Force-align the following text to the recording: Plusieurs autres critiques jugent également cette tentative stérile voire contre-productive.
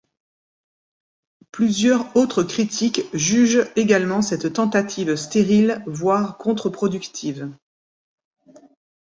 Plusieurs 1.51 2.15
autres 2.17 2.41
critiques 2.41 3.03
jugent 3.13 3.67
également 3.75 4.23
cette 4.23 4.53
tentative 4.53 5.15
stérile 5.15 5.83
voire 5.85 6.39
contre-productive. 6.39 7.51